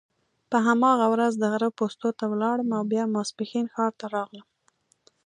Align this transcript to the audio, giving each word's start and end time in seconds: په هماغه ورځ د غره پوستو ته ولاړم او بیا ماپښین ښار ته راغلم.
په 0.49 0.57
هماغه 0.67 1.05
ورځ 1.13 1.33
د 1.37 1.43
غره 1.51 1.69
پوستو 1.77 2.09
ته 2.17 2.25
ولاړم 2.31 2.69
او 2.77 2.83
بیا 2.91 3.03
ماپښین 3.13 3.65
ښار 3.73 3.91
ته 3.99 4.05
راغلم. 4.15 4.45